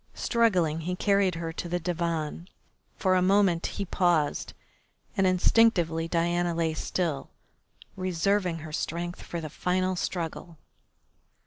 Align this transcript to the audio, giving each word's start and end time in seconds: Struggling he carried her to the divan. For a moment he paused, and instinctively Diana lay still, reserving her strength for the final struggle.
Struggling 0.15 0.79
he 0.79 0.95
carried 0.95 1.35
her 1.35 1.53
to 1.53 1.69
the 1.69 1.79
divan. 1.79 2.47
For 2.97 3.13
a 3.13 3.21
moment 3.21 3.67
he 3.67 3.85
paused, 3.85 4.53
and 5.15 5.27
instinctively 5.27 6.07
Diana 6.07 6.55
lay 6.55 6.73
still, 6.73 7.29
reserving 7.95 8.57
her 8.65 8.73
strength 8.73 9.21
for 9.21 9.39
the 9.39 9.47
final 9.47 9.95
struggle. 9.95 10.57